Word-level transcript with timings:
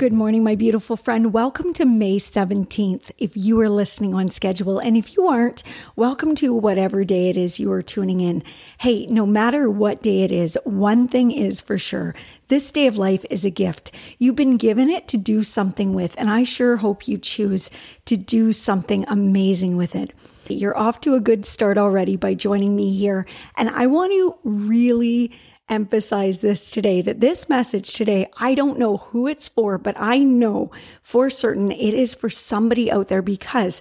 Good 0.00 0.14
morning, 0.14 0.42
my 0.42 0.54
beautiful 0.54 0.96
friend. 0.96 1.30
Welcome 1.30 1.74
to 1.74 1.84
May 1.84 2.16
17th, 2.16 3.10
if 3.18 3.36
you 3.36 3.60
are 3.60 3.68
listening 3.68 4.14
on 4.14 4.30
schedule. 4.30 4.78
And 4.78 4.96
if 4.96 5.14
you 5.14 5.26
aren't, 5.26 5.62
welcome 5.94 6.34
to 6.36 6.54
whatever 6.54 7.04
day 7.04 7.28
it 7.28 7.36
is 7.36 7.60
you 7.60 7.70
are 7.70 7.82
tuning 7.82 8.22
in. 8.22 8.42
Hey, 8.78 9.04
no 9.08 9.26
matter 9.26 9.68
what 9.68 10.02
day 10.02 10.22
it 10.22 10.32
is, 10.32 10.56
one 10.64 11.06
thing 11.06 11.30
is 11.30 11.60
for 11.60 11.76
sure. 11.76 12.14
This 12.48 12.72
day 12.72 12.86
of 12.86 12.96
life 12.96 13.26
is 13.28 13.44
a 13.44 13.50
gift. 13.50 13.92
You've 14.16 14.36
been 14.36 14.56
given 14.56 14.88
it 14.88 15.06
to 15.08 15.18
do 15.18 15.42
something 15.42 15.92
with, 15.92 16.14
and 16.16 16.30
I 16.30 16.44
sure 16.44 16.78
hope 16.78 17.06
you 17.06 17.18
choose 17.18 17.68
to 18.06 18.16
do 18.16 18.54
something 18.54 19.04
amazing 19.06 19.76
with 19.76 19.94
it. 19.94 20.14
You're 20.48 20.78
off 20.78 21.02
to 21.02 21.14
a 21.14 21.20
good 21.20 21.44
start 21.44 21.76
already 21.76 22.16
by 22.16 22.32
joining 22.32 22.74
me 22.74 22.96
here. 22.96 23.26
And 23.54 23.68
I 23.68 23.86
want 23.86 24.12
to 24.12 24.38
really 24.44 25.32
emphasize 25.70 26.40
this 26.40 26.70
today 26.70 27.00
that 27.02 27.20
this 27.20 27.48
message 27.48 27.94
today, 27.94 28.28
I 28.38 28.54
don't 28.54 28.78
know 28.78 28.98
who 28.98 29.26
it's 29.26 29.48
for, 29.48 29.78
but 29.78 29.94
I 29.98 30.18
know 30.18 30.70
for 31.02 31.30
certain 31.30 31.70
it 31.70 31.94
is 31.94 32.14
for 32.14 32.28
somebody 32.28 32.90
out 32.90 33.08
there 33.08 33.22
because 33.22 33.80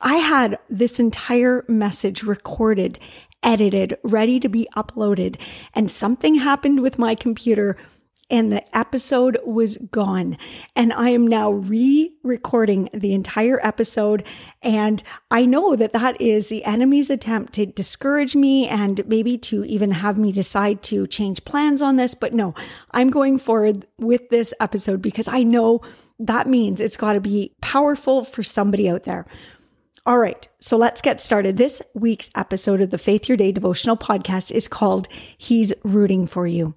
I 0.00 0.16
had 0.16 0.58
this 0.68 1.00
entire 1.00 1.64
message 1.68 2.22
recorded, 2.22 2.98
edited, 3.42 3.96
ready 4.02 4.38
to 4.40 4.48
be 4.48 4.68
uploaded, 4.76 5.36
and 5.74 5.90
something 5.90 6.36
happened 6.36 6.80
with 6.80 6.98
my 6.98 7.14
computer 7.14 7.76
and 8.30 8.50
the 8.50 8.76
episode 8.76 9.38
was 9.44 9.76
gone. 9.76 10.38
And 10.74 10.92
I 10.92 11.10
am 11.10 11.26
now 11.26 11.50
re 11.50 12.12
recording 12.22 12.88
the 12.94 13.12
entire 13.12 13.64
episode. 13.64 14.24
And 14.62 15.02
I 15.30 15.44
know 15.44 15.76
that 15.76 15.92
that 15.92 16.20
is 16.20 16.48
the 16.48 16.64
enemy's 16.64 17.10
attempt 17.10 17.52
to 17.54 17.66
discourage 17.66 18.34
me 18.34 18.66
and 18.66 19.06
maybe 19.06 19.36
to 19.38 19.64
even 19.64 19.90
have 19.90 20.18
me 20.18 20.32
decide 20.32 20.82
to 20.84 21.06
change 21.06 21.44
plans 21.44 21.82
on 21.82 21.96
this. 21.96 22.14
But 22.14 22.32
no, 22.32 22.54
I'm 22.92 23.10
going 23.10 23.38
forward 23.38 23.86
with 23.98 24.28
this 24.30 24.54
episode 24.60 25.02
because 25.02 25.28
I 25.28 25.42
know 25.42 25.82
that 26.18 26.46
means 26.46 26.80
it's 26.80 26.96
got 26.96 27.14
to 27.14 27.20
be 27.20 27.54
powerful 27.60 28.24
for 28.24 28.42
somebody 28.42 28.88
out 28.88 29.04
there. 29.04 29.26
All 30.04 30.18
right, 30.18 30.48
so 30.58 30.76
let's 30.76 31.00
get 31.00 31.20
started. 31.20 31.56
This 31.56 31.80
week's 31.94 32.30
episode 32.34 32.80
of 32.80 32.90
the 32.90 32.98
Faith 32.98 33.28
Your 33.28 33.36
Day 33.36 33.52
devotional 33.52 33.96
podcast 33.96 34.50
is 34.50 34.66
called 34.66 35.06
He's 35.38 35.72
Rooting 35.84 36.26
for 36.26 36.44
You. 36.44 36.74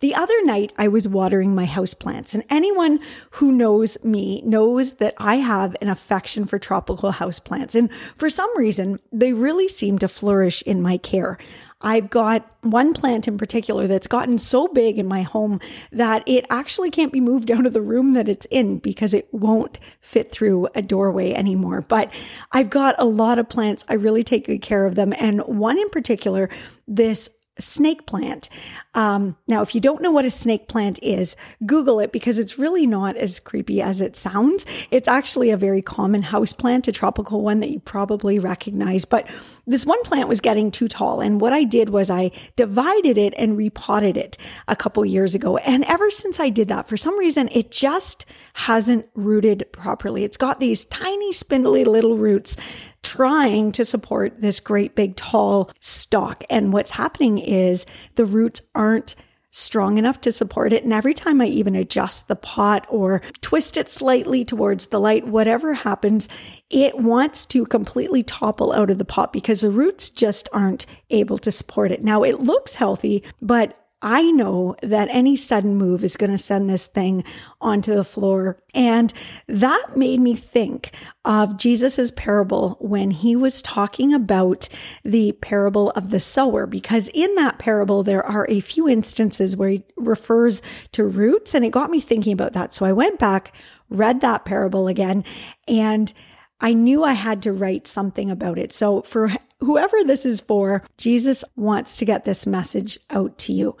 The 0.00 0.14
other 0.14 0.44
night, 0.44 0.72
I 0.76 0.88
was 0.88 1.08
watering 1.08 1.54
my 1.54 1.66
houseplants, 1.66 2.34
and 2.34 2.44
anyone 2.50 3.00
who 3.32 3.50
knows 3.50 4.02
me 4.04 4.42
knows 4.44 4.94
that 4.94 5.14
I 5.18 5.36
have 5.36 5.74
an 5.80 5.88
affection 5.88 6.44
for 6.44 6.58
tropical 6.58 7.12
houseplants. 7.12 7.74
And 7.74 7.90
for 8.14 8.28
some 8.28 8.50
reason, 8.58 9.00
they 9.10 9.32
really 9.32 9.68
seem 9.68 9.98
to 10.00 10.08
flourish 10.08 10.62
in 10.62 10.82
my 10.82 10.98
care. 10.98 11.38
I've 11.80 12.08
got 12.08 12.50
one 12.62 12.94
plant 12.94 13.28
in 13.28 13.36
particular 13.36 13.86
that's 13.86 14.06
gotten 14.06 14.38
so 14.38 14.66
big 14.66 14.98
in 14.98 15.06
my 15.06 15.22
home 15.22 15.60
that 15.92 16.22
it 16.26 16.46
actually 16.48 16.90
can't 16.90 17.12
be 17.12 17.20
moved 17.20 17.50
out 17.52 17.66
of 17.66 17.72
the 17.72 17.82
room 17.82 18.12
that 18.12 18.28
it's 18.28 18.46
in 18.46 18.78
because 18.78 19.14
it 19.14 19.32
won't 19.32 19.78
fit 20.00 20.30
through 20.30 20.68
a 20.74 20.82
doorway 20.82 21.32
anymore. 21.32 21.82
But 21.82 22.12
I've 22.52 22.70
got 22.70 22.94
a 22.98 23.04
lot 23.04 23.38
of 23.38 23.48
plants. 23.48 23.84
I 23.88 23.94
really 23.94 24.24
take 24.24 24.46
good 24.46 24.62
care 24.62 24.86
of 24.86 24.94
them. 24.94 25.12
And 25.18 25.40
one 25.42 25.78
in 25.78 25.88
particular, 25.90 26.48
this 26.88 27.28
snake 27.58 28.06
plant. 28.06 28.48
Um, 28.94 29.36
now, 29.46 29.62
if 29.62 29.74
you 29.74 29.80
don't 29.80 30.02
know 30.02 30.10
what 30.10 30.24
a 30.24 30.30
snake 30.30 30.68
plant 30.68 30.98
is, 31.02 31.36
Google 31.64 32.00
it 32.00 32.12
because 32.12 32.38
it's 32.38 32.58
really 32.58 32.86
not 32.86 33.16
as 33.16 33.40
creepy 33.40 33.80
as 33.80 34.00
it 34.00 34.16
sounds. 34.16 34.66
It's 34.90 35.08
actually 35.08 35.50
a 35.50 35.56
very 35.56 35.82
common 35.82 36.22
house 36.22 36.52
plant, 36.52 36.88
a 36.88 36.92
tropical 36.92 37.42
one 37.42 37.60
that 37.60 37.70
you 37.70 37.80
probably 37.80 38.38
recognize. 38.38 39.04
But 39.04 39.28
this 39.66 39.84
one 39.84 40.02
plant 40.04 40.28
was 40.28 40.40
getting 40.40 40.70
too 40.70 40.86
tall. 40.86 41.20
And 41.20 41.40
what 41.40 41.52
I 41.52 41.64
did 41.64 41.90
was 41.90 42.08
I 42.08 42.30
divided 42.54 43.18
it 43.18 43.34
and 43.36 43.56
repotted 43.56 44.16
it 44.16 44.38
a 44.68 44.76
couple 44.76 45.04
years 45.04 45.34
ago. 45.34 45.56
And 45.58 45.84
ever 45.84 46.10
since 46.10 46.38
I 46.38 46.50
did 46.50 46.68
that, 46.68 46.88
for 46.88 46.96
some 46.96 47.18
reason, 47.18 47.48
it 47.50 47.70
just 47.70 48.24
hasn't 48.54 49.06
rooted 49.14 49.66
properly. 49.72 50.22
It's 50.22 50.36
got 50.36 50.60
these 50.60 50.84
tiny, 50.84 51.32
spindly 51.32 51.84
little 51.84 52.16
roots 52.16 52.56
trying 53.02 53.72
to 53.72 53.84
support 53.84 54.40
this 54.40 54.60
great 54.60 54.94
big 54.94 55.16
tall 55.16 55.70
stalk. 55.80 56.44
And 56.48 56.72
what's 56.72 56.92
happening 56.92 57.38
is 57.38 57.86
the 58.14 58.24
roots 58.24 58.62
aren't 58.74 59.16
strong 59.56 59.96
enough 59.96 60.20
to 60.20 60.30
support 60.30 60.72
it. 60.72 60.84
And 60.84 60.92
every 60.92 61.14
time 61.14 61.40
I 61.40 61.46
even 61.46 61.74
adjust 61.74 62.28
the 62.28 62.36
pot 62.36 62.86
or 62.88 63.22
twist 63.40 63.76
it 63.76 63.88
slightly 63.88 64.44
towards 64.44 64.86
the 64.86 65.00
light, 65.00 65.26
whatever 65.26 65.72
happens, 65.72 66.28
it 66.68 66.98
wants 66.98 67.46
to 67.46 67.64
completely 67.64 68.22
topple 68.22 68.72
out 68.72 68.90
of 68.90 68.98
the 68.98 69.04
pot 69.04 69.32
because 69.32 69.62
the 69.62 69.70
roots 69.70 70.10
just 70.10 70.48
aren't 70.52 70.86
able 71.10 71.38
to 71.38 71.50
support 71.50 71.90
it. 71.90 72.04
Now 72.04 72.22
it 72.22 72.40
looks 72.40 72.74
healthy, 72.74 73.22
but 73.40 73.85
I 74.08 74.30
know 74.30 74.76
that 74.84 75.08
any 75.10 75.34
sudden 75.34 75.74
move 75.74 76.04
is 76.04 76.16
going 76.16 76.30
to 76.30 76.38
send 76.38 76.70
this 76.70 76.86
thing 76.86 77.24
onto 77.60 77.92
the 77.92 78.04
floor. 78.04 78.56
And 78.72 79.12
that 79.48 79.96
made 79.96 80.20
me 80.20 80.36
think 80.36 80.92
of 81.24 81.56
Jesus's 81.56 82.12
parable 82.12 82.76
when 82.80 83.10
he 83.10 83.34
was 83.34 83.60
talking 83.60 84.14
about 84.14 84.68
the 85.02 85.32
parable 85.32 85.90
of 85.90 86.10
the 86.10 86.20
sower, 86.20 86.68
because 86.68 87.08
in 87.14 87.34
that 87.34 87.58
parable, 87.58 88.04
there 88.04 88.24
are 88.24 88.46
a 88.48 88.60
few 88.60 88.88
instances 88.88 89.56
where 89.56 89.70
he 89.70 89.84
refers 89.96 90.62
to 90.92 91.02
roots. 91.04 91.52
And 91.52 91.64
it 91.64 91.70
got 91.70 91.90
me 91.90 91.98
thinking 91.98 92.32
about 92.32 92.52
that. 92.52 92.72
So 92.72 92.86
I 92.86 92.92
went 92.92 93.18
back, 93.18 93.52
read 93.90 94.20
that 94.20 94.44
parable 94.44 94.86
again, 94.86 95.24
and 95.66 96.12
I 96.60 96.74
knew 96.74 97.02
I 97.02 97.12
had 97.12 97.42
to 97.42 97.52
write 97.52 97.88
something 97.88 98.30
about 98.30 98.56
it. 98.56 98.72
So, 98.72 99.02
for 99.02 99.30
whoever 99.60 100.02
this 100.04 100.26
is 100.26 100.40
for, 100.40 100.82
Jesus 100.96 101.44
wants 101.56 101.96
to 101.98 102.04
get 102.04 102.24
this 102.24 102.46
message 102.46 102.98
out 103.10 103.38
to 103.38 103.52
you. 103.52 103.76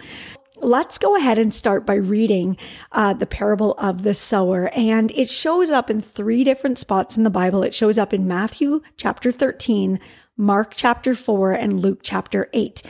Let's 0.58 0.96
go 0.96 1.16
ahead 1.16 1.38
and 1.38 1.52
start 1.52 1.84
by 1.84 1.96
reading 1.96 2.56
uh, 2.92 3.12
the 3.12 3.26
parable 3.26 3.72
of 3.74 4.02
the 4.02 4.14
sower. 4.14 4.70
And 4.74 5.10
it 5.12 5.28
shows 5.28 5.70
up 5.70 5.90
in 5.90 6.00
three 6.00 6.44
different 6.44 6.78
spots 6.78 7.16
in 7.16 7.24
the 7.24 7.30
Bible. 7.30 7.62
It 7.62 7.74
shows 7.74 7.98
up 7.98 8.14
in 8.14 8.26
Matthew 8.26 8.80
chapter 8.96 9.30
13, 9.30 10.00
Mark 10.38 10.72
chapter 10.74 11.14
4, 11.14 11.52
and 11.52 11.80
Luke 11.80 12.00
chapter 12.02 12.48
8. 12.54 12.82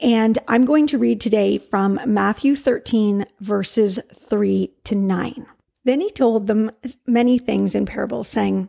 And 0.00 0.38
I'm 0.48 0.66
going 0.66 0.86
to 0.88 0.98
read 0.98 1.20
today 1.20 1.56
from 1.56 1.98
Matthew 2.04 2.54
13, 2.54 3.24
verses 3.40 3.98
3 4.14 4.70
to 4.84 4.94
9. 4.94 5.46
Then 5.84 6.00
he 6.02 6.10
told 6.10 6.46
them 6.46 6.70
many 7.06 7.38
things 7.38 7.74
in 7.74 7.86
parables, 7.86 8.28
saying, 8.28 8.68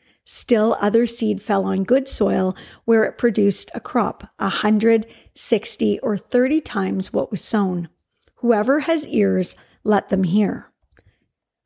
Still, 0.23 0.77
other 0.79 1.05
seed 1.05 1.41
fell 1.41 1.65
on 1.65 1.83
good 1.83 2.07
soil 2.07 2.55
where 2.85 3.03
it 3.03 3.17
produced 3.17 3.71
a 3.73 3.79
crop, 3.79 4.29
a 4.39 4.49
hundred, 4.49 5.07
sixty, 5.35 5.99
or 5.99 6.15
thirty 6.15 6.61
times 6.61 7.11
what 7.11 7.31
was 7.31 7.43
sown. 7.43 7.89
Whoever 8.35 8.81
has 8.81 9.07
ears, 9.07 9.55
let 9.83 10.09
them 10.09 10.23
hear. 10.23 10.67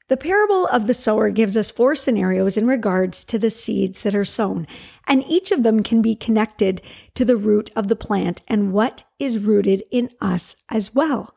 The 0.08 0.18
parable 0.18 0.68
of 0.68 0.86
the 0.86 0.94
sower 0.94 1.32
gives 1.32 1.58
us 1.58 1.72
four 1.72 1.96
scenarios 1.96 2.58
in 2.58 2.68
regards 2.68 3.24
to 3.26 3.40
the 3.40 3.50
seeds 3.50 4.04
that 4.04 4.14
are 4.14 4.24
sown, 4.24 4.68
and 5.08 5.26
each 5.28 5.52
of 5.52 5.64
them 5.64 5.82
can 5.82 6.02
be 6.02 6.16
connected 6.16 6.82
to 7.16 7.26
the 7.26 7.38
root 7.38 7.72
of 7.76 7.88
the 7.88 7.96
plant 7.96 8.44
and 8.48 8.72
what 8.72 9.04
is 9.18 9.46
rooted 9.46 9.84
in 9.90 10.12
us 10.22 10.56
as 10.70 10.94
well. 10.94 11.34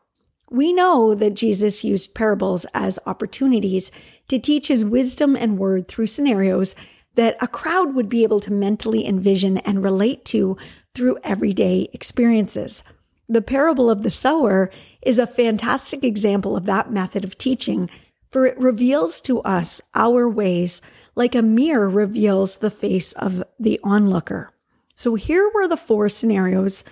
We 0.51 0.71
know 0.71 1.15
that 1.15 1.33
Jesus 1.33 1.83
used 1.83 2.13
parables 2.13 2.65
as 2.73 2.99
opportunities 3.05 3.91
to 4.27 4.37
teach 4.37 4.67
his 4.67 4.85
wisdom 4.85 5.35
and 5.35 5.57
word 5.57 5.87
through 5.87 6.07
scenarios 6.07 6.75
that 7.19 7.35
a 7.41 7.49
crowd 7.49 7.95
would 7.95 8.07
be 8.07 8.23
able 8.23 8.39
to 8.39 8.53
mentally 8.53 9.05
envision 9.05 9.57
and 9.57 9.83
relate 9.83 10.23
to 10.23 10.55
through 10.95 11.17
everyday 11.21 11.89
experiences. 11.91 12.81
The 13.27 13.41
parable 13.41 13.89
of 13.89 14.03
the 14.03 14.09
sower 14.09 14.71
is 15.01 15.19
a 15.19 15.27
fantastic 15.27 16.05
example 16.05 16.55
of 16.55 16.63
that 16.67 16.93
method 16.93 17.25
of 17.25 17.37
teaching 17.37 17.89
for 18.31 18.45
it 18.45 18.57
reveals 18.57 19.19
to 19.21 19.41
us 19.41 19.81
our 19.93 20.29
ways 20.29 20.81
like 21.13 21.35
a 21.35 21.41
mirror 21.41 21.89
reveals 21.89 22.57
the 22.57 22.71
face 22.71 23.11
of 23.13 23.43
the 23.59 23.81
onlooker. 23.83 24.53
So 24.95 25.15
here 25.15 25.51
were 25.53 25.67
the 25.67 25.75
four 25.75 26.07
scenarios 26.07 26.85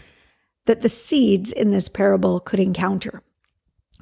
that 0.66 0.82
the 0.82 0.90
seeds 0.90 1.54
in 1.54 1.72
this 1.72 1.88
parable 1.88 2.42
could 2.42 2.60
encounter. 2.60 3.22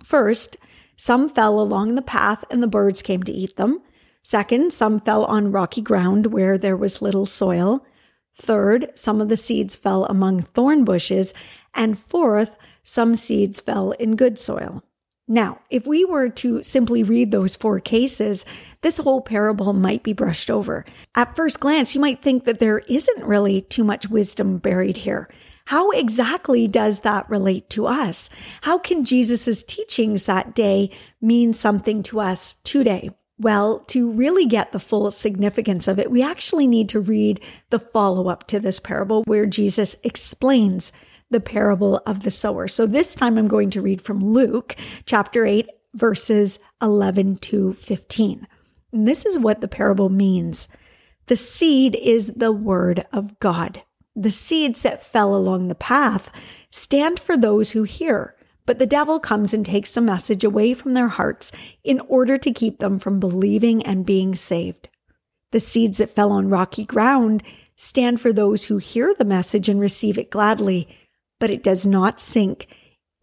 First, 0.03 0.57
some 0.97 1.29
fell 1.29 1.59
along 1.59 1.93
the 1.93 2.01
path 2.01 2.43
and 2.49 2.63
the 2.63 2.67
birds 2.67 3.03
came 3.03 3.21
to 3.21 3.31
eat 3.31 3.57
them. 3.57 3.83
Second, 4.25 4.73
some 4.73 4.99
fell 4.99 5.23
on 5.25 5.51
rocky 5.51 5.81
ground 5.81 6.33
where 6.33 6.57
there 6.57 6.75
was 6.75 6.99
little 6.99 7.27
soil. 7.27 7.85
Third, 8.33 8.89
some 8.95 9.21
of 9.21 9.27
the 9.27 9.37
seeds 9.37 9.75
fell 9.75 10.05
among 10.05 10.41
thorn 10.41 10.83
bushes. 10.83 11.31
And 11.75 11.99
fourth, 11.99 12.55
some 12.81 13.15
seeds 13.15 13.59
fell 13.59 13.91
in 13.91 14.15
good 14.15 14.39
soil. 14.39 14.81
Now, 15.27 15.59
if 15.69 15.85
we 15.85 16.05
were 16.05 16.29
to 16.29 16.63
simply 16.63 17.03
read 17.03 17.29
those 17.29 17.55
four 17.55 17.79
cases, 17.79 18.45
this 18.81 18.97
whole 18.97 19.21
parable 19.21 19.73
might 19.73 20.01
be 20.01 20.11
brushed 20.11 20.49
over. 20.49 20.85
At 21.13 21.35
first 21.35 21.59
glance, 21.59 21.93
you 21.93 22.01
might 22.01 22.23
think 22.23 22.45
that 22.45 22.57
there 22.57 22.79
isn't 22.79 23.23
really 23.23 23.61
too 23.61 23.83
much 23.83 24.09
wisdom 24.09 24.57
buried 24.57 24.97
here. 24.97 25.29
How 25.65 25.91
exactly 25.91 26.67
does 26.67 27.01
that 27.01 27.29
relate 27.29 27.69
to 27.71 27.85
us? 27.85 28.31
How 28.61 28.79
can 28.79 29.05
Jesus' 29.05 29.63
teachings 29.63 30.25
that 30.25 30.55
day 30.55 30.89
mean 31.21 31.53
something 31.53 32.01
to 32.03 32.19
us 32.19 32.55
today? 32.63 33.11
Well, 33.37 33.79
to 33.87 34.09
really 34.09 34.45
get 34.45 34.71
the 34.71 34.79
full 34.79 35.09
significance 35.11 35.87
of 35.87 35.99
it, 35.99 36.09
we 36.09 36.23
actually 36.23 36.67
need 36.67 36.87
to 36.89 37.01
read 37.01 37.41
the 37.69 37.79
follow 37.79 38.29
up 38.29 38.47
to 38.47 38.59
this 38.59 38.79
parable 38.79 39.23
where 39.25 39.45
Jesus 39.45 39.97
explains 40.03 40.93
the 41.29 41.41
parable 41.41 42.01
of 42.05 42.23
the 42.23 42.31
sower. 42.31 42.67
So 42.67 42.85
this 42.85 43.13
time 43.13 43.37
I'm 43.37 43.47
going 43.47 43.71
to 43.71 43.81
read 43.81 44.01
from 44.01 44.23
Luke 44.23 44.75
chapter 45.05 45.45
8, 45.45 45.69
verses 45.93 46.59
11 46.81 47.37
to 47.37 47.73
15. 47.73 48.47
And 48.93 49.07
this 49.07 49.25
is 49.25 49.37
what 49.37 49.59
the 49.59 49.67
parable 49.67 50.09
means. 50.09 50.67
The 51.25 51.35
seed 51.35 51.95
is 51.95 52.33
the 52.33 52.51
word 52.51 53.05
of 53.11 53.39
God. 53.39 53.81
The 54.15 54.31
seeds 54.31 54.83
that 54.83 55.03
fell 55.03 55.35
along 55.35 55.67
the 55.67 55.75
path 55.75 56.31
stand 56.69 57.19
for 57.19 57.35
those 57.35 57.71
who 57.71 57.83
hear, 57.83 58.34
but 58.65 58.79
the 58.79 58.85
devil 58.85 59.19
comes 59.19 59.53
and 59.53 59.65
takes 59.65 59.93
the 59.93 60.01
message 60.01 60.43
away 60.43 60.73
from 60.73 60.93
their 60.93 61.07
hearts 61.07 61.51
in 61.83 61.99
order 62.01 62.37
to 62.37 62.51
keep 62.51 62.79
them 62.79 62.99
from 62.99 63.19
believing 63.19 63.83
and 63.83 64.05
being 64.05 64.35
saved. 64.35 64.89
The 65.51 65.59
seeds 65.59 65.99
that 65.99 66.09
fell 66.09 66.31
on 66.31 66.49
rocky 66.49 66.85
ground 66.85 67.43
stand 67.75 68.19
for 68.19 68.33
those 68.33 68.65
who 68.65 68.77
hear 68.77 69.13
the 69.13 69.25
message 69.25 69.69
and 69.69 69.79
receive 69.79 70.17
it 70.17 70.31
gladly, 70.31 70.87
but 71.39 71.51
it 71.51 71.63
does 71.63 71.85
not 71.85 72.19
sink 72.19 72.67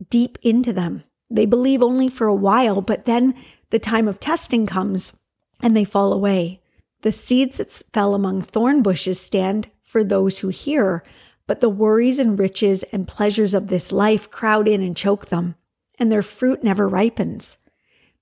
deep 0.08 0.38
into 0.42 0.72
them. 0.72 1.02
They 1.30 1.46
believe 1.46 1.82
only 1.82 2.08
for 2.08 2.26
a 2.26 2.34
while, 2.34 2.80
but 2.82 3.04
then 3.06 3.34
the 3.70 3.78
time 3.78 4.06
of 4.06 4.20
testing 4.20 4.66
comes 4.66 5.14
and 5.62 5.76
they 5.76 5.84
fall 5.84 6.12
away. 6.12 6.60
The 7.02 7.12
seeds 7.12 7.56
that 7.56 7.70
fell 7.92 8.14
among 8.14 8.42
thorn 8.42 8.82
bushes 8.82 9.20
stand 9.20 9.70
for 9.80 10.04
those 10.04 10.38
who 10.38 10.48
hear, 10.48 11.02
but 11.46 11.60
the 11.60 11.68
worries 11.68 12.18
and 12.18 12.38
riches 12.38 12.82
and 12.84 13.08
pleasures 13.08 13.54
of 13.54 13.68
this 13.68 13.92
life 13.92 14.30
crowd 14.30 14.68
in 14.68 14.82
and 14.82 14.96
choke 14.96 15.26
them, 15.26 15.54
and 15.98 16.10
their 16.10 16.22
fruit 16.22 16.62
never 16.62 16.88
ripens. 16.88 17.58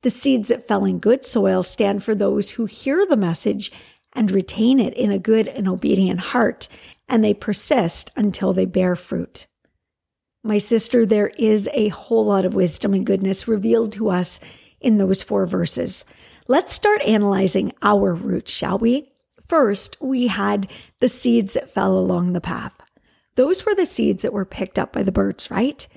The 0.02 0.10
seeds 0.10 0.48
that 0.48 0.66
fell 0.66 0.84
in 0.84 0.98
good 0.98 1.26
soil 1.26 1.62
stand 1.62 2.02
for 2.02 2.14
those 2.14 2.52
who 2.52 2.64
hear 2.64 3.04
the 3.06 3.16
message 3.16 3.70
and 4.12 4.30
retain 4.30 4.80
it 4.80 4.94
in 4.94 5.12
a 5.12 5.18
good 5.18 5.46
and 5.46 5.68
obedient 5.68 6.20
heart, 6.20 6.68
and 7.08 7.22
they 7.22 7.34
persist 7.34 8.10
until 8.16 8.52
they 8.52 8.64
bear 8.64 8.96
fruit. 8.96 9.46
My 10.42 10.58
sister, 10.58 11.04
there 11.04 11.28
is 11.38 11.68
a 11.74 11.88
whole 11.88 12.24
lot 12.24 12.46
of 12.46 12.54
wisdom 12.54 12.94
and 12.94 13.04
goodness 13.04 13.46
revealed 13.46 13.92
to 13.92 14.08
us 14.08 14.40
in 14.80 14.96
those 14.96 15.22
four 15.22 15.46
verses. 15.46 16.06
Let's 16.48 16.72
start 16.72 17.06
analyzing 17.06 17.72
our 17.82 18.14
roots, 18.14 18.50
shall 18.52 18.78
we? 18.78 19.12
First, 19.46 20.00
we 20.00 20.28
had 20.28 20.66
the 21.00 21.08
seeds 21.08 21.52
that 21.52 21.70
fell 21.70 21.98
along 21.98 22.32
the 22.32 22.40
path. 22.40 22.79
Those 23.40 23.64
were 23.64 23.74
the 23.74 23.86
seeds 23.86 24.20
that 24.20 24.34
were 24.34 24.44
picked 24.44 24.78
up 24.78 24.92
by 24.92 25.02
the 25.02 25.10
birds, 25.10 25.50
right? 25.50 25.88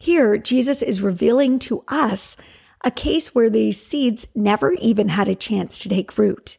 Here, 0.00 0.36
Jesus 0.36 0.82
is 0.82 1.00
revealing 1.00 1.60
to 1.60 1.84
us 1.86 2.36
a 2.82 2.90
case 2.90 3.32
where 3.32 3.48
these 3.48 3.80
seeds 3.80 4.26
never 4.34 4.72
even 4.72 5.06
had 5.06 5.28
a 5.28 5.36
chance 5.36 5.78
to 5.78 5.88
take 5.88 6.18
root. 6.18 6.58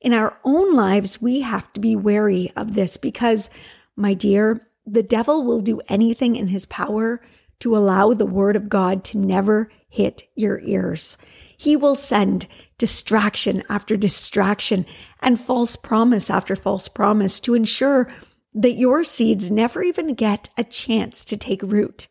In 0.00 0.14
our 0.14 0.38
own 0.44 0.74
lives, 0.74 1.20
we 1.20 1.42
have 1.42 1.70
to 1.74 1.80
be 1.80 1.94
wary 1.94 2.50
of 2.56 2.72
this 2.72 2.96
because, 2.96 3.50
my 3.96 4.14
dear, 4.14 4.66
the 4.86 5.02
devil 5.02 5.44
will 5.44 5.60
do 5.60 5.82
anything 5.90 6.36
in 6.36 6.46
his 6.46 6.64
power 6.64 7.20
to 7.60 7.76
allow 7.76 8.14
the 8.14 8.24
word 8.24 8.56
of 8.56 8.70
God 8.70 9.04
to 9.04 9.18
never 9.18 9.70
hit 9.90 10.22
your 10.34 10.58
ears. 10.60 11.18
He 11.54 11.76
will 11.76 11.96
send 11.96 12.46
distraction 12.78 13.62
after 13.68 13.94
distraction 13.98 14.86
and 15.20 15.38
false 15.38 15.76
promise 15.76 16.30
after 16.30 16.56
false 16.56 16.88
promise 16.88 17.40
to 17.40 17.52
ensure 17.52 18.10
that 18.56 18.72
your 18.72 19.04
seeds 19.04 19.50
never 19.50 19.82
even 19.82 20.14
get 20.14 20.48
a 20.56 20.64
chance 20.64 21.24
to 21.26 21.36
take 21.36 21.62
root. 21.62 22.08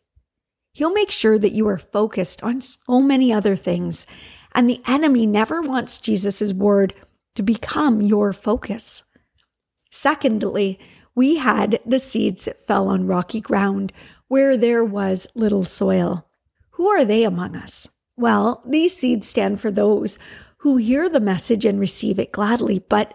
He'll 0.72 0.92
make 0.92 1.10
sure 1.10 1.38
that 1.38 1.52
you 1.52 1.66
are 1.66 1.78
focused 1.78 2.42
on 2.44 2.60
so 2.60 3.00
many 3.00 3.32
other 3.32 3.56
things, 3.56 4.06
and 4.54 4.68
the 4.68 4.80
enemy 4.86 5.26
never 5.26 5.60
wants 5.60 5.98
Jesus' 5.98 6.52
word 6.52 6.94
to 7.34 7.42
become 7.42 8.00
your 8.00 8.32
focus. 8.32 9.02
Secondly, 9.90 10.78
we 11.16 11.36
had 11.36 11.80
the 11.84 11.98
seeds 11.98 12.44
that 12.44 12.64
fell 12.64 12.88
on 12.88 13.06
rocky 13.06 13.40
ground 13.40 13.92
where 14.28 14.56
there 14.56 14.84
was 14.84 15.26
little 15.34 15.64
soil. 15.64 16.28
Who 16.72 16.88
are 16.88 17.04
they 17.04 17.24
among 17.24 17.56
us? 17.56 17.88
Well, 18.16 18.62
these 18.64 18.96
seeds 18.96 19.26
stand 19.26 19.60
for 19.60 19.70
those 19.70 20.18
who 20.58 20.76
hear 20.76 21.08
the 21.08 21.20
message 21.20 21.64
and 21.64 21.80
receive 21.80 22.18
it 22.18 22.32
gladly, 22.32 22.78
but 22.78 23.14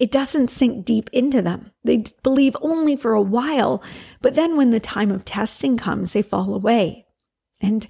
it 0.00 0.10
doesn't 0.10 0.48
sink 0.48 0.86
deep 0.86 1.10
into 1.12 1.42
them. 1.42 1.70
They 1.84 2.04
believe 2.22 2.56
only 2.62 2.96
for 2.96 3.12
a 3.12 3.20
while, 3.20 3.82
but 4.22 4.34
then 4.34 4.56
when 4.56 4.70
the 4.70 4.80
time 4.80 5.10
of 5.10 5.26
testing 5.26 5.76
comes, 5.76 6.14
they 6.14 6.22
fall 6.22 6.54
away. 6.54 7.06
And 7.60 7.86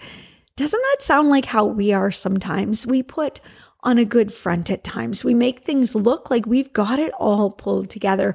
doesn't 0.57 0.83
that 0.83 1.03
sound 1.03 1.29
like 1.29 1.47
how 1.47 1.65
we 1.65 1.93
are 1.93 2.11
sometimes? 2.11 2.85
We 2.85 3.05
put 3.05 3.41
on 3.85 3.97
a 3.97 4.05
good 4.05 4.35
front 4.35 4.71
at 4.71 4.83
times. 4.83 5.23
We 5.23 5.35
make 5.35 5.61
things 5.61 5.95
look 5.95 6.31
like 6.31 6.47
we've 6.47 6.73
got 6.73 6.99
it 6.99 7.13
all 7.15 7.53
pulled 7.53 7.89
together 7.89 8.35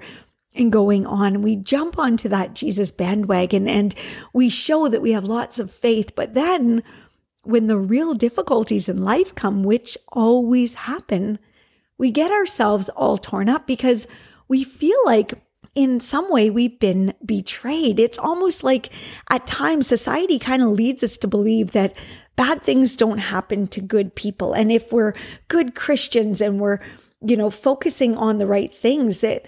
and 0.53 0.71
going 0.71 1.05
on. 1.05 1.41
We 1.41 1.57
jump 1.57 1.99
onto 1.99 2.29
that 2.29 2.55
Jesus 2.55 2.91
bandwagon 2.91 3.67
and 3.67 3.93
we 4.31 4.47
show 4.47 4.87
that 4.87 5.01
we 5.01 5.11
have 5.11 5.25
lots 5.25 5.59
of 5.59 5.69
faith. 5.69 6.15
But 6.15 6.33
then 6.33 6.81
when 7.43 7.67
the 7.67 7.77
real 7.77 8.13
difficulties 8.13 8.87
in 8.87 9.03
life 9.03 9.35
come, 9.35 9.63
which 9.63 9.97
always 10.07 10.75
happen, 10.75 11.39
we 11.97 12.11
get 12.11 12.31
ourselves 12.31 12.89
all 12.89 13.17
torn 13.17 13.49
up 13.49 13.67
because 13.67 14.07
we 14.47 14.63
feel 14.63 14.97
like 15.05 15.33
in 15.73 15.99
some 15.99 16.31
way 16.31 16.49
we've 16.49 16.79
been 16.79 17.13
betrayed. 17.25 17.99
It's 17.99 18.17
almost 18.17 18.63
like 18.63 18.89
at 19.29 19.45
times 19.45 19.87
society 19.87 20.39
kind 20.39 20.61
of 20.61 20.69
leads 20.69 21.03
us 21.03 21.17
to 21.17 21.27
believe 21.27 21.71
that 21.71 21.93
bad 22.35 22.63
things 22.63 22.95
don't 22.95 23.17
happen 23.17 23.67
to 23.67 23.81
good 23.81 24.15
people. 24.15 24.53
And 24.53 24.71
if 24.71 24.91
we're 24.91 25.13
good 25.47 25.75
Christians 25.75 26.41
and 26.41 26.59
we're, 26.59 26.79
you 27.21 27.37
know, 27.37 27.49
focusing 27.49 28.15
on 28.15 28.37
the 28.37 28.47
right 28.47 28.73
things, 28.73 29.21
that 29.21 29.45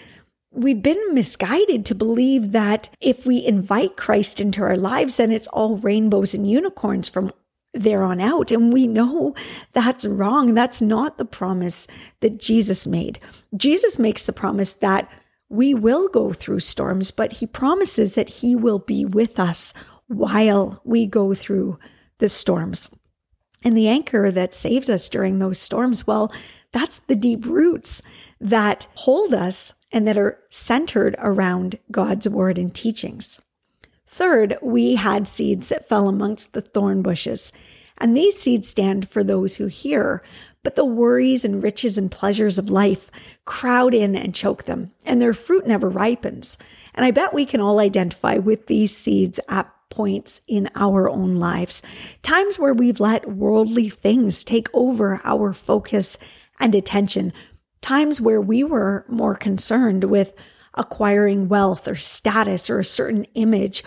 we've 0.52 0.82
been 0.82 1.14
misguided 1.14 1.86
to 1.86 1.96
believe 1.96 2.52
that 2.52 2.90
if 3.00 3.26
we 3.26 3.46
invite 3.46 3.96
Christ 3.98 4.40
into 4.40 4.62
our 4.62 4.78
lives, 4.78 5.18
then 5.18 5.32
it's 5.32 5.48
all 5.48 5.78
rainbows 5.78 6.34
and 6.34 6.50
unicorns 6.50 7.08
from 7.08 7.32
there 7.82 8.04
on 8.04 8.20
out. 8.20 8.52
And 8.52 8.72
we 8.74 8.88
know 8.88 9.36
that's 9.74 10.06
wrong. 10.06 10.54
That's 10.54 10.82
not 10.82 11.18
the 11.18 11.26
promise 11.26 11.88
that 12.22 12.40
Jesus 12.40 12.88
made. 12.88 13.20
Jesus 13.56 14.00
makes 14.00 14.26
the 14.26 14.34
promise 14.34 14.74
that 14.76 15.10
we 15.50 15.74
will 15.74 16.10
go 16.10 16.34
through 16.34 16.60
storms, 16.60 17.12
but 17.12 17.34
he 17.34 17.48
promises 17.48 18.16
that 18.16 18.30
he 18.30 18.56
will 18.56 18.80
be 18.80 19.06
with 19.06 19.40
us 19.40 19.74
while 20.08 20.82
we 20.84 21.06
go 21.06 21.34
through 21.34 21.80
the 22.20 22.30
storms. 22.30 22.90
And 23.64 23.76
the 23.76 23.88
anchor 23.88 24.32
that 24.32 24.54
saves 24.54 24.90
us 24.90 25.10
during 25.10 25.40
those 25.40 25.60
storms, 25.60 26.06
well, 26.06 26.32
that's 26.72 27.00
the 27.00 27.16
deep 27.16 27.46
roots 27.46 28.02
that 28.40 28.88
hold 28.96 29.34
us 29.34 29.74
and 29.92 30.08
that 30.08 30.18
are 30.18 30.40
centered 30.50 31.16
around 31.20 31.80
God's 31.92 32.28
word 32.28 32.58
and 32.58 32.74
teachings. 32.74 33.40
Third, 34.18 34.58
we 34.64 34.96
had 34.96 35.28
seeds 35.28 35.70
that 35.70 35.88
fell 35.88 36.10
amongst 36.10 36.54
the 36.54 36.62
thorn 36.62 37.04
bushes. 37.04 37.54
And 38.00 38.18
these 38.18 38.36
seeds 38.36 38.68
stand 38.68 39.08
for 39.08 39.24
those 39.24 39.58
who 39.58 39.68
hear, 39.68 40.24
but 40.64 40.76
the 40.76 40.84
worries 40.84 41.46
and 41.46 41.62
riches 41.62 42.00
and 42.00 42.10
pleasures 42.10 42.58
of 42.58 42.72
life 42.72 43.12
crowd 43.46 43.94
in 43.94 44.16
and 44.16 44.34
choke 44.34 44.64
them, 44.64 44.92
and 45.06 45.22
their 45.22 45.36
fruit 45.36 45.68
never 45.68 45.88
ripens. 45.88 46.58
And 46.96 47.06
I 47.06 47.12
bet 47.12 47.32
we 47.32 47.46
can 47.46 47.62
all 47.62 47.78
identify 47.78 48.38
with 48.38 48.66
these 48.66 48.98
seeds 48.98 49.40
at 49.50 49.72
points 49.92 50.42
in 50.48 50.72
our 50.74 51.08
own 51.08 51.36
lives, 51.36 51.84
times 52.24 52.58
where 52.58 52.74
we've 52.74 53.00
let 53.00 53.32
worldly 53.32 53.88
things 53.88 54.44
take 54.44 54.68
over 54.74 55.22
our 55.26 55.54
focus 55.54 56.18
and 56.60 56.74
attention, 56.74 57.34
times 57.84 58.20
where 58.20 58.42
we 58.42 58.64
were 58.64 59.06
more 59.08 59.36
concerned 59.36 60.06
with 60.06 60.34
acquiring 60.74 61.50
wealth 61.50 61.88
or 61.88 61.96
status 61.96 62.68
or 62.68 62.80
a 62.80 62.86
certain 62.86 63.26
image 63.36 63.84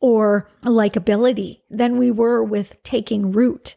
or 0.00 0.48
likability 0.62 1.60
than 1.70 1.96
we 1.96 2.10
were 2.10 2.42
with 2.42 2.82
taking 2.82 3.32
root 3.32 3.76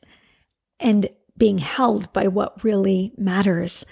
and 0.79 1.09
being 1.37 1.57
held 1.57 2.11
by 2.13 2.27
what 2.27 2.63
really 2.63 3.13
matters. 3.17 3.85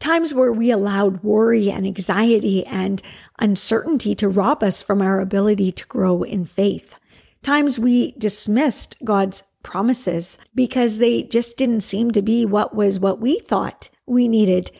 Times 0.00 0.34
where 0.34 0.52
we 0.52 0.70
allowed 0.70 1.22
worry 1.22 1.70
and 1.70 1.86
anxiety 1.86 2.66
and 2.66 3.02
uncertainty 3.38 4.14
to 4.16 4.28
rob 4.28 4.62
us 4.62 4.82
from 4.82 5.00
our 5.00 5.20
ability 5.20 5.72
to 5.72 5.86
grow 5.86 6.22
in 6.22 6.44
faith. 6.44 6.96
Times 7.42 7.78
we 7.78 8.12
dismissed 8.12 8.96
God's 9.04 9.42
promises 9.62 10.38
because 10.54 10.98
they 10.98 11.22
just 11.22 11.56
didn't 11.56 11.80
seem 11.80 12.10
to 12.12 12.22
be 12.22 12.44
what 12.44 12.74
was 12.74 12.98
what 13.00 13.20
we 13.20 13.38
thought 13.38 13.90
we 14.06 14.28
needed 14.28 14.70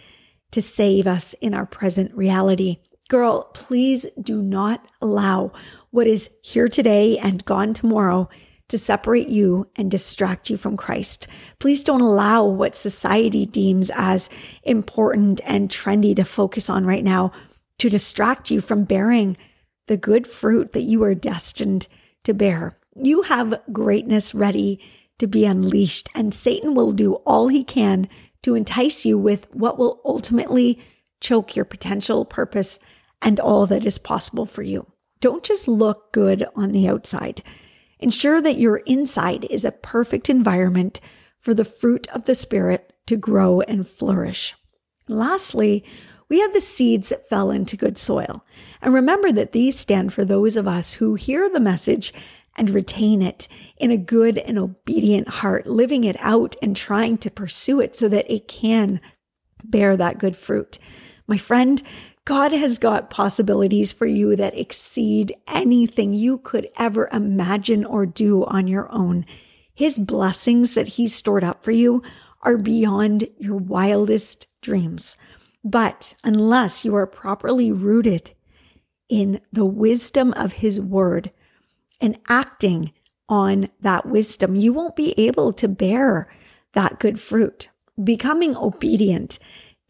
to 0.51 0.63
save 0.63 1.07
us 1.07 1.35
in 1.41 1.55
our 1.55 1.67
present 1.67 2.15
reality. 2.15 2.79
Girl, 3.09 3.51
please 3.53 4.07
do 4.21 4.41
not 4.41 4.87
allow 5.03 5.53
what 5.91 6.07
is 6.07 6.31
here 6.43 6.69
today 6.69 7.19
and 7.19 7.45
gone 7.45 7.75
tomorrow 7.75 8.29
to 8.69 8.79
separate 8.79 9.29
you 9.29 9.69
and 9.77 9.91
distract 9.91 10.49
you 10.49 10.57
from 10.57 10.77
Christ. 10.77 11.29
Please 11.59 11.85
don't 11.85 12.01
allow 12.01 12.45
what 12.45 12.75
society 12.75 13.45
deems 13.45 13.91
as 13.95 14.31
important 14.63 15.41
and 15.45 15.69
trendy 15.69 16.17
to 16.17 16.25
focus 16.25 16.71
on 16.71 16.87
right 16.87 17.05
now 17.05 17.31
to 17.79 17.91
distract 17.91 18.51
you 18.51 18.63
from 18.63 18.85
bearing 18.85 19.37
the 19.87 19.99
good 19.99 20.27
fruit 20.27 20.73
that 20.73 20.83
you 20.83 21.03
are 21.03 21.15
destined 21.15 21.87
to 22.23 22.33
bear. 22.33 22.79
You 22.97 23.23
have 23.23 23.61
greatness 23.71 24.35
ready 24.35 24.81
to 25.19 25.27
be 25.27 25.45
unleashed, 25.45 26.09
and 26.15 26.33
Satan 26.33 26.75
will 26.75 26.93
do 26.93 27.15
all 27.27 27.49
he 27.49 27.65
can 27.65 28.09
to 28.43 28.55
entice 28.55 29.05
you 29.05 29.19
with 29.19 29.47
what 29.53 29.79
will 29.79 30.01
ultimately 30.05 30.83
choke 31.25 31.57
your 31.57 31.65
potential 31.65 32.25
purpose 32.25 32.79
and 33.23 33.41
all 33.41 33.67
that 33.67 33.87
is 33.87 33.99
possible 33.99 34.45
for 34.45 34.63
you. 34.63 34.87
Don't 35.21 35.43
just 35.43 35.67
look 35.67 36.13
good 36.13 36.47
on 36.55 36.73
the 36.73 36.87
outside. 36.87 37.43
Ensure 37.99 38.43
that 38.43 38.59
your 38.59 38.77
inside 38.79 39.47
is 39.47 39.65
a 39.65 39.73
perfect 39.73 40.29
environment 40.29 41.01
for 41.41 41.55
the 41.55 41.65
fruit 41.65 42.07
of 42.09 42.27
the 42.27 42.35
Spirit 42.35 42.93
to 43.07 43.17
grow 43.17 43.63
and 43.63 43.89
flourish. 43.89 44.55
Lastly, 45.09 45.83
we 46.29 46.41
have 46.41 46.53
the 46.53 46.61
seeds 46.61 47.09
that 47.09 47.29
fell 47.29 47.51
into 47.51 47.77
good 47.77 47.97
soil. 47.97 48.45
And 48.83 48.93
remember 48.93 49.33
that 49.33 49.53
these 49.53 49.79
stand 49.79 50.13
for 50.13 50.25
those 50.25 50.57
of 50.57 50.69
us 50.69 50.95
who 50.95 51.15
hear 51.15 51.49
the 51.49 51.61
message 51.61 52.13
and 52.57 52.69
retain 52.69 53.23
it 53.23 53.49
in 53.79 53.91
a 53.91 53.97
good 53.97 54.37
and 54.39 54.59
obedient 54.59 55.29
heart, 55.29 55.67
living 55.67 56.05
it 56.05 56.17
out 56.21 56.57
and 56.61 56.77
trying 56.77 57.17
to 57.19 57.31
pursue 57.31 57.81
it 57.81 57.97
so 57.97 58.09
that 58.09 58.31
it 58.31 58.47
can 58.47 59.01
bear 59.63 59.97
that 59.97 60.19
good 60.19 60.37
fruit. 60.37 60.79
My 61.27 61.39
friend, 61.39 61.83
God 62.25 62.53
has 62.53 62.79
got 62.79 63.11
possibilities 63.11 63.93
for 63.93 64.07
you 64.07 64.37
that 64.37 64.59
exceed 64.59 65.35
anything 65.47 66.13
you 66.13 66.39
could 66.39 66.69
ever 66.79 67.09
imagine 67.13 67.85
or 67.85 68.07
do 68.07 68.45
on 68.45 68.67
your 68.67 68.91
own. 68.93 69.27
His 69.75 69.99
blessings 69.99 70.75
that 70.75 70.89
He's 70.89 71.15
stored 71.15 71.45
up 71.45 71.65
for 71.65 71.71
you 71.71 72.03
are 72.43 72.57
beyond 72.57 73.29
your 73.39 73.57
wildest 73.57 74.47
dreams. 74.61 75.17
But 75.65 76.15
unless 76.23 76.85
you 76.85 76.95
are 76.95 77.07
properly 77.07 77.73
rooted 77.73 78.33
in 79.09 79.41
the 79.53 79.65
wisdom 79.65 80.33
of 80.35 80.55
His 80.55 80.81
word 80.81 81.31
and 82.01 82.19
acting 82.29 82.93
on 83.29 83.71
that 83.81 84.07
wisdom, 84.07 84.57
you 84.57 84.73
won't 84.73 84.97
be 84.97 85.15
able 85.19 85.53
to 85.55 85.69
bear 85.69 86.31
that 86.73 86.99
good 86.99 87.19
fruit. 87.19 87.69
Becoming 88.03 88.57
obedient, 88.57 89.39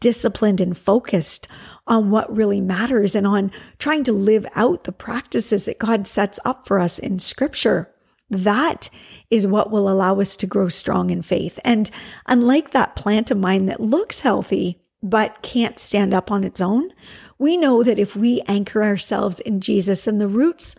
disciplined, 0.05 0.61
and 0.61 0.77
focused 0.77 1.47
on 1.87 2.11
what 2.11 2.31
really 2.31 2.61
matters 2.61 3.15
and 3.15 3.25
on 3.25 3.51
trying 3.79 4.03
to 4.03 4.13
live 4.13 4.45
out 4.53 4.83
the 4.83 4.91
practices 4.91 5.65
that 5.65 5.79
God 5.79 6.05
sets 6.05 6.39
up 6.45 6.67
for 6.67 6.77
us 6.77 6.99
in 6.99 7.17
scripture. 7.17 7.91
That 8.29 8.91
is 9.31 9.47
what 9.47 9.71
will 9.71 9.89
allow 9.89 10.19
us 10.19 10.35
to 10.35 10.45
grow 10.45 10.69
strong 10.69 11.09
in 11.09 11.23
faith. 11.23 11.59
And 11.65 11.89
unlike 12.27 12.69
that 12.69 12.95
plant 12.95 13.31
of 13.31 13.39
mine 13.39 13.65
that 13.65 13.79
looks 13.79 14.21
healthy, 14.21 14.79
but 15.01 15.41
can't 15.41 15.79
stand 15.79 16.13
up 16.13 16.29
on 16.29 16.43
its 16.43 16.61
own, 16.61 16.91
we 17.39 17.57
know 17.57 17.81
that 17.81 17.97
if 17.97 18.15
we 18.15 18.43
anchor 18.47 18.83
ourselves 18.83 19.39
in 19.39 19.59
Jesus 19.59 20.05
and 20.05 20.21
the 20.21 20.27
roots 20.27 20.75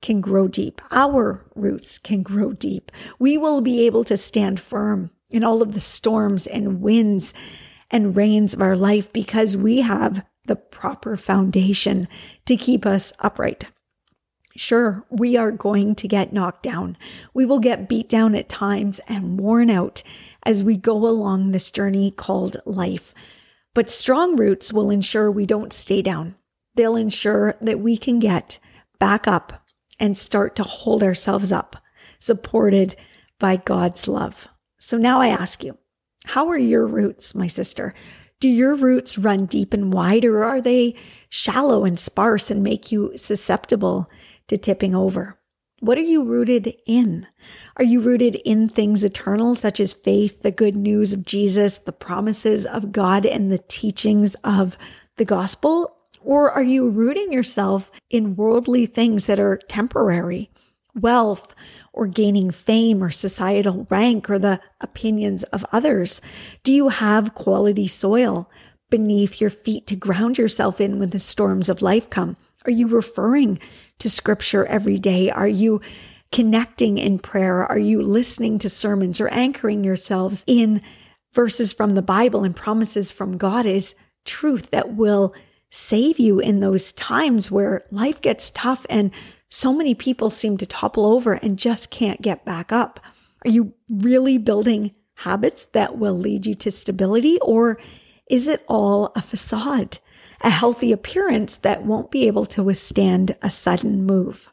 can 0.00 0.20
grow 0.20 0.46
deep, 0.46 0.80
our 0.92 1.44
roots 1.56 1.98
can 1.98 2.22
grow 2.22 2.52
deep, 2.52 2.92
we 3.18 3.36
will 3.36 3.62
be 3.62 3.84
able 3.84 4.04
to 4.04 4.16
stand 4.16 4.60
firm 4.60 5.10
in 5.28 5.42
all 5.42 5.60
of 5.60 5.74
the 5.74 5.80
storms 5.80 6.46
and 6.46 6.80
winds 6.80 7.34
and 7.90 8.16
rains 8.16 8.54
of 8.54 8.62
our 8.62 8.76
life 8.76 9.12
because 9.12 9.56
we 9.56 9.80
have 9.80 10.24
the 10.46 10.56
proper 10.56 11.16
foundation 11.16 12.08
to 12.46 12.56
keep 12.56 12.86
us 12.86 13.12
upright. 13.20 13.66
Sure, 14.56 15.04
we 15.10 15.36
are 15.36 15.52
going 15.52 15.94
to 15.94 16.08
get 16.08 16.32
knocked 16.32 16.62
down. 16.62 16.96
We 17.32 17.46
will 17.46 17.60
get 17.60 17.88
beat 17.88 18.08
down 18.08 18.34
at 18.34 18.48
times 18.48 19.00
and 19.08 19.38
worn 19.38 19.70
out 19.70 20.02
as 20.44 20.64
we 20.64 20.76
go 20.76 21.06
along 21.06 21.50
this 21.50 21.70
journey 21.70 22.10
called 22.10 22.56
life. 22.64 23.14
But 23.74 23.88
strong 23.88 24.36
roots 24.36 24.72
will 24.72 24.90
ensure 24.90 25.30
we 25.30 25.46
don't 25.46 25.72
stay 25.72 26.02
down. 26.02 26.34
They'll 26.74 26.96
ensure 26.96 27.54
that 27.60 27.80
we 27.80 27.96
can 27.96 28.18
get 28.18 28.58
back 28.98 29.28
up 29.28 29.64
and 30.00 30.16
start 30.16 30.56
to 30.56 30.62
hold 30.62 31.02
ourselves 31.02 31.52
up, 31.52 31.76
supported 32.18 32.96
by 33.38 33.56
God's 33.56 34.08
love. 34.08 34.48
So 34.78 34.98
now 34.98 35.20
I 35.20 35.28
ask 35.28 35.62
you, 35.62 35.78
how 36.24 36.48
are 36.48 36.58
your 36.58 36.86
roots, 36.86 37.34
my 37.34 37.46
sister? 37.46 37.94
Do 38.40 38.48
your 38.48 38.74
roots 38.74 39.18
run 39.18 39.46
deep 39.46 39.74
and 39.74 39.92
wide, 39.92 40.24
or 40.24 40.44
are 40.44 40.60
they 40.60 40.94
shallow 41.28 41.84
and 41.84 41.98
sparse 41.98 42.50
and 42.50 42.62
make 42.62 42.90
you 42.90 43.12
susceptible 43.16 44.08
to 44.48 44.56
tipping 44.56 44.94
over? 44.94 45.38
What 45.80 45.98
are 45.98 46.02
you 46.02 46.22
rooted 46.22 46.74
in? 46.86 47.26
Are 47.76 47.84
you 47.84 48.00
rooted 48.00 48.36
in 48.44 48.68
things 48.68 49.02
eternal, 49.02 49.54
such 49.54 49.80
as 49.80 49.94
faith, 49.94 50.42
the 50.42 50.50
good 50.50 50.76
news 50.76 51.12
of 51.12 51.24
Jesus, 51.24 51.78
the 51.78 51.92
promises 51.92 52.66
of 52.66 52.92
God, 52.92 53.24
and 53.24 53.50
the 53.50 53.64
teachings 53.66 54.34
of 54.44 54.76
the 55.16 55.24
gospel? 55.24 55.96
Or 56.22 56.50
are 56.50 56.62
you 56.62 56.88
rooting 56.88 57.32
yourself 57.32 57.90
in 58.10 58.36
worldly 58.36 58.84
things 58.84 59.26
that 59.26 59.40
are 59.40 59.58
temporary, 59.68 60.49
wealth, 60.94 61.54
or 61.92 62.06
gaining 62.06 62.50
fame 62.50 63.02
or 63.02 63.10
societal 63.10 63.86
rank 63.90 64.30
or 64.30 64.38
the 64.38 64.60
opinions 64.80 65.42
of 65.44 65.64
others? 65.72 66.22
Do 66.62 66.72
you 66.72 66.88
have 66.88 67.34
quality 67.34 67.88
soil 67.88 68.50
beneath 68.90 69.40
your 69.40 69.50
feet 69.50 69.86
to 69.88 69.96
ground 69.96 70.38
yourself 70.38 70.80
in 70.80 70.98
when 70.98 71.10
the 71.10 71.18
storms 71.18 71.68
of 71.68 71.82
life 71.82 72.10
come? 72.10 72.36
Are 72.66 72.72
you 72.72 72.86
referring 72.88 73.58
to 73.98 74.10
scripture 74.10 74.66
every 74.66 74.98
day? 74.98 75.30
Are 75.30 75.48
you 75.48 75.80
connecting 76.32 76.98
in 76.98 77.18
prayer? 77.18 77.64
Are 77.64 77.78
you 77.78 78.02
listening 78.02 78.58
to 78.58 78.68
sermons 78.68 79.20
or 79.20 79.28
anchoring 79.28 79.84
yourselves 79.84 80.44
in 80.46 80.82
verses 81.32 81.72
from 81.72 81.90
the 81.90 82.02
Bible 82.02 82.44
and 82.44 82.54
promises 82.54 83.10
from 83.10 83.38
God 83.38 83.66
is 83.66 83.94
truth 84.24 84.70
that 84.70 84.94
will 84.94 85.34
save 85.70 86.18
you 86.18 86.40
in 86.40 86.60
those 86.60 86.92
times 86.92 87.50
where 87.50 87.84
life 87.90 88.20
gets 88.20 88.50
tough 88.50 88.84
and 88.90 89.10
so 89.50 89.74
many 89.74 89.96
people 89.96 90.30
seem 90.30 90.56
to 90.58 90.64
topple 90.64 91.04
over 91.04 91.32
and 91.32 91.58
just 91.58 91.90
can't 91.90 92.22
get 92.22 92.44
back 92.44 92.70
up. 92.70 93.00
Are 93.44 93.50
you 93.50 93.74
really 93.88 94.38
building 94.38 94.94
habits 95.16 95.66
that 95.66 95.98
will 95.98 96.16
lead 96.16 96.46
you 96.46 96.54
to 96.54 96.70
stability, 96.70 97.38
or 97.40 97.78
is 98.30 98.46
it 98.46 98.64
all 98.68 99.10
a 99.16 99.20
facade, 99.20 99.98
a 100.40 100.50
healthy 100.50 100.92
appearance 100.92 101.56
that 101.58 101.84
won't 101.84 102.12
be 102.12 102.28
able 102.28 102.46
to 102.46 102.62
withstand 102.62 103.36
a 103.42 103.50
sudden 103.50 104.06
move? 104.06 104.48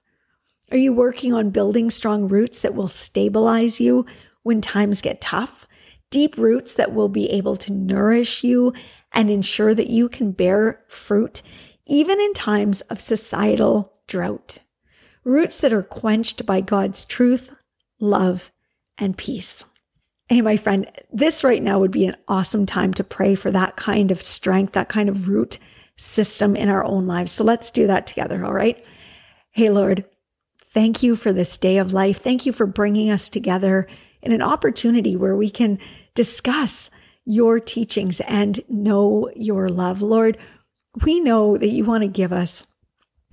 Are 0.72 0.78
you 0.78 0.92
working 0.92 1.32
on 1.32 1.52
building 1.52 1.92
strong 1.92 2.28
roots 2.28 2.64
that 2.64 2.74
will 2.74 2.88
stabilize 2.88 3.80
you 3.80 4.06
when 4.42 4.62
times 4.62 5.02
get 5.02 5.22
tough? 5.22 5.68
Deep 6.10 6.36
roots 6.38 6.74
that 6.74 6.94
will 6.94 7.08
be 7.08 7.30
able 7.30 7.56
to 7.56 7.72
nourish 7.72 8.44
you 8.44 8.74
and 9.14 9.30
ensure 9.30 9.76
that 9.76 9.92
you 9.92 10.10
can 10.10 10.32
bear 10.32 10.84
fruit 10.88 11.44
even 11.86 12.20
in 12.20 12.34
times 12.34 12.82
of 12.82 13.00
societal 13.00 13.94
drought 14.08 14.58
roots 15.28 15.60
that 15.62 15.74
are 15.74 15.84
quenched 15.84 16.46
by 16.46 16.62
God's 16.62 17.04
truth, 17.06 17.52
love, 18.00 18.50
and 18.98 19.18
peace. 19.18 19.66
Hey, 20.30 20.42
my 20.42 20.58
friend, 20.58 20.90
this 21.12 21.44
right 21.44 21.62
now 21.62 21.80
would 21.80 21.92
be 21.92 22.06
an 22.06 22.16
awesome 22.28 22.66
time 22.66 22.94
to 22.96 23.04
pray 23.04 23.36
for 23.36 23.52
that 23.52 23.76
kind 23.76 24.10
of 24.10 24.22
strength, 24.22 24.74
that 24.74 24.90
kind 24.90 25.10
of 25.10 25.28
root 25.28 25.60
system 25.98 26.56
in 26.56 26.70
our 26.70 26.84
own 26.84 27.08
lives. 27.08 27.32
So 27.32 27.44
let's 27.44 27.72
do 27.72 27.88
that 27.88 28.08
together, 28.08 28.46
all 28.46 28.54
right? 28.54 28.84
Hey, 29.52 29.70
Lord, 29.70 30.06
thank 30.70 31.04
you 31.04 31.16
for 31.16 31.34
this 31.34 31.58
day 31.58 31.78
of 31.78 31.94
life. 31.94 32.20
Thank 32.22 32.46
you 32.46 32.54
for 32.54 32.66
bringing 32.66 33.10
us 33.10 33.30
together 33.30 33.88
in 34.22 34.32
an 34.32 34.42
opportunity 34.42 35.16
where 35.16 35.36
we 35.36 35.50
can 35.50 35.80
discuss 36.16 36.90
your 37.26 37.60
teachings 37.60 38.22
and 38.22 38.60
know 38.70 39.30
your 39.36 39.68
love. 39.68 40.02
Lord, 40.02 40.38
we 41.04 41.20
know 41.20 41.58
that 41.58 41.70
you 41.70 41.84
want 41.84 42.04
to 42.04 42.08
give 42.08 42.32
us 42.32 42.66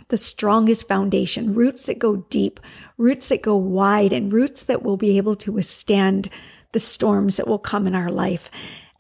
the 0.09 0.17
strongest 0.17 0.89
foundation, 0.89 1.55
roots 1.55 1.87
that 1.87 1.99
go 1.99 2.17
deep, 2.17 2.61
roots 2.99 3.29
that 3.29 3.43
go 3.43 3.57
wide, 3.57 4.13
and 4.13 4.33
roots 4.33 4.65
that 4.65 4.83
will 4.83 4.97
be 4.97 5.17
able 5.17 5.37
to 5.37 5.53
withstand 5.53 6.29
the 6.73 6.79
storms 6.79 7.37
that 7.37 7.49
will 7.49 7.59
come 7.59 7.87
in 7.87 7.95
our 7.95 8.11
life. 8.11 8.51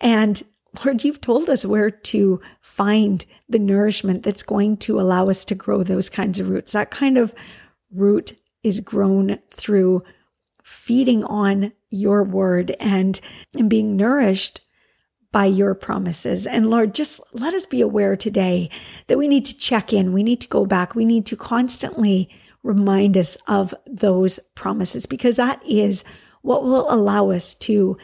And 0.01 0.43
Lord, 0.85 1.05
you've 1.05 1.21
told 1.21 1.49
us 1.49 1.65
where 1.65 1.91
to 1.91 2.41
find 2.61 3.25
the 3.49 3.59
nourishment 3.59 4.23
that's 4.23 4.43
going 4.43 4.77
to 4.79 5.01
allow 5.01 5.29
us 5.29 5.45
to 5.47 5.55
grow 5.55 5.83
those 5.83 6.09
kinds 6.09 6.41
of 6.41 6.49
roots. 6.49 6.73
That 6.73 6.91
kind 6.91 7.19
of 7.19 7.35
root 7.93 8.33
is 8.63 8.81
grown 8.81 9.39
through 9.51 10.03
feeding 10.63 11.25
on 11.25 11.73
your 11.91 12.25
word 12.25 12.75
and, 12.81 13.21
and 13.57 13.69
being 13.71 13.97
nourished 13.97 14.63
by 15.35 15.47
your 15.47 15.75
promises. 15.75 16.47
And 16.47 16.71
Lord, 16.71 16.95
just 16.95 17.21
let 17.33 17.55
us 17.55 17.67
be 17.67 17.81
aware 17.81 18.15
today 18.15 18.71
that 19.09 19.19
we 19.19 19.27
need 19.27 19.45
to 19.47 19.59
check 19.59 19.93
in. 19.93 20.13
We 20.13 20.23
need 20.23 20.41
to 20.43 20.49
go 20.49 20.65
back. 20.65 20.95
We 20.95 21.05
need 21.05 21.27
to 21.27 21.37
constantly 21.37 22.31
remind 22.63 23.17
us 23.17 23.37
of 23.49 23.75
those 23.85 24.39
promises 24.55 25.07
because 25.07 25.35
that 25.35 25.61
is 25.67 26.05
what 26.43 26.63
will 26.63 26.89
allow 26.89 27.33
us 27.33 27.57
to 27.57 27.99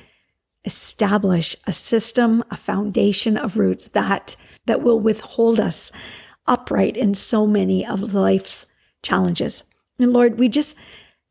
establish 0.64 1.54
a 1.68 1.72
system, 1.72 2.42
a 2.50 2.56
foundation 2.56 3.36
of 3.36 3.56
roots 3.56 3.86
that, 3.90 4.34
that 4.66 4.82
will 4.82 4.98
withhold 4.98 5.60
us 5.60 5.92
upright 6.48 6.96
in 6.96 7.14
so 7.14 7.46
many 7.46 7.86
of 7.86 8.12
life's 8.12 8.66
challenges. 9.04 9.62
And 10.00 10.12
Lord, 10.12 10.36
we 10.36 10.48
just 10.48 10.76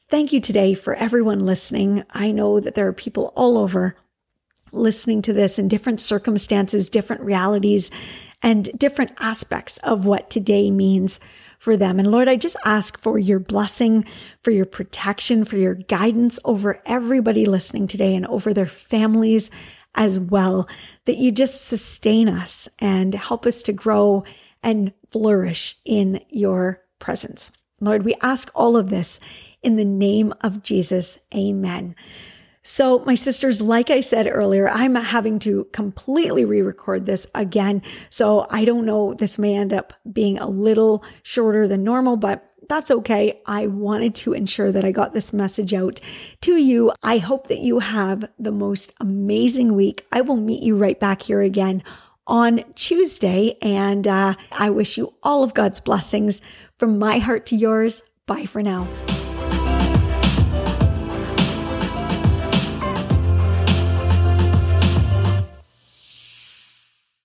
thank 0.07 0.31
you 0.31 0.39
today 0.39 0.75
for 0.75 0.93
everyone 0.93 1.45
listening. 1.45 2.05
I 2.11 2.31
know 2.31 2.61
that 2.61 2.75
there 2.75 2.87
are 2.87 2.93
people 2.93 3.33
all 3.35 3.57
over 3.57 3.97
listening 4.71 5.21
to 5.23 5.33
this 5.33 5.59
in 5.59 5.67
different 5.67 5.99
circumstances, 5.99 6.89
different 6.89 7.21
realities, 7.21 7.91
and 8.41 8.69
different 8.77 9.11
aspects 9.19 9.77
of 9.79 10.05
what 10.05 10.29
today 10.29 10.71
means 10.71 11.19
for 11.59 11.75
them. 11.75 11.99
And 11.99 12.09
Lord, 12.09 12.29
I 12.29 12.38
just 12.38 12.55
ask 12.63 12.97
for 12.99 13.19
your 13.19 13.39
blessing, 13.39 14.05
for 14.43 14.51
your 14.51 14.65
protection, 14.65 15.43
for 15.43 15.57
your 15.57 15.75
guidance 15.75 16.39
over 16.45 16.81
everybody 16.85 17.45
listening 17.45 17.85
today 17.88 18.15
and 18.15 18.25
over 18.27 18.53
their 18.53 18.65
families 18.65 19.51
as 19.95 20.19
well, 20.19 20.69
that 21.05 21.17
you 21.17 21.31
just 21.31 21.65
sustain 21.67 22.29
us 22.29 22.69
and 22.79 23.13
help 23.13 23.45
us 23.45 23.61
to 23.63 23.73
grow 23.73 24.23
and 24.63 24.93
flourish 25.09 25.75
in 25.83 26.21
your 26.29 26.81
presence. 26.99 27.51
Lord, 27.81 28.03
we 28.03 28.15
ask 28.21 28.51
all 28.55 28.77
of 28.77 28.89
this 28.89 29.19
in 29.61 29.75
the 29.75 29.85
name 29.85 30.33
of 30.41 30.63
Jesus. 30.63 31.19
Amen. 31.35 31.95
So, 32.61 32.99
my 32.99 33.15
sisters, 33.15 33.61
like 33.61 33.89
I 33.89 34.01
said 34.01 34.27
earlier, 34.29 34.69
I'm 34.69 34.95
having 34.95 35.39
to 35.39 35.65
completely 35.71 36.43
re 36.43 36.61
record 36.61 37.05
this 37.05 37.25
again. 37.33 37.81
So, 38.09 38.47
I 38.49 38.65
don't 38.65 38.85
know, 38.85 39.13
this 39.13 39.37
may 39.37 39.55
end 39.55 39.73
up 39.73 39.93
being 40.11 40.37
a 40.37 40.47
little 40.47 41.03
shorter 41.23 41.67
than 41.67 41.83
normal, 41.83 42.17
but 42.17 42.49
that's 42.67 42.91
okay. 42.91 43.41
I 43.45 43.67
wanted 43.67 44.13
to 44.15 44.33
ensure 44.33 44.71
that 44.71 44.85
I 44.85 44.91
got 44.91 45.13
this 45.13 45.33
message 45.33 45.73
out 45.73 45.99
to 46.41 46.55
you. 46.55 46.91
I 47.01 47.17
hope 47.17 47.47
that 47.47 47.59
you 47.59 47.79
have 47.79 48.29
the 48.37 48.51
most 48.51 48.93
amazing 48.99 49.75
week. 49.75 50.05
I 50.11 50.21
will 50.21 50.37
meet 50.37 50.61
you 50.61 50.75
right 50.75 50.99
back 50.99 51.23
here 51.23 51.41
again 51.41 51.83
on 52.27 52.63
Tuesday. 52.75 53.57
And 53.61 54.07
uh, 54.07 54.35
I 54.51 54.69
wish 54.69 54.97
you 54.97 55.15
all 55.23 55.43
of 55.43 55.55
God's 55.55 55.79
blessings 55.79 56.41
from 56.77 56.99
my 56.99 57.17
heart 57.17 57.47
to 57.47 57.55
yours. 57.55 58.03
Bye 58.27 58.45
for 58.45 58.61
now. 58.61 58.87